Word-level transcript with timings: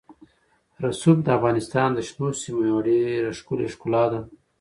رسوب 0.83 1.17
د 1.23 1.27
افغانستان 1.37 1.89
د 1.93 1.99
شنو 2.07 2.27
سیمو 2.41 2.61
یوه 2.69 2.81
ډېره 2.87 3.31
ښکلې 3.39 3.67
ښکلا 3.73 4.03
ده. 4.11 4.19